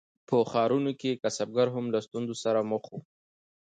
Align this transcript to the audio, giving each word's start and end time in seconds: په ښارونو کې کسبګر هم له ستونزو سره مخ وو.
په 0.27 0.35
ښارونو 0.51 0.91
کې 0.99 1.19
کسبګر 1.21 1.67
هم 1.75 1.85
له 1.93 1.99
ستونزو 2.05 2.35
سره 2.43 2.59
مخ 2.71 2.83
وو. 2.91 2.99